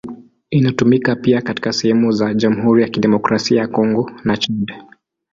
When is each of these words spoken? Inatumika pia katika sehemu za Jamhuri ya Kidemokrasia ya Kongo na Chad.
Inatumika 0.49 1.15
pia 1.15 1.41
katika 1.41 1.73
sehemu 1.73 2.11
za 2.11 2.33
Jamhuri 2.33 2.83
ya 2.83 2.89
Kidemokrasia 2.89 3.61
ya 3.61 3.67
Kongo 3.67 4.11
na 4.23 4.37
Chad. 4.37 4.73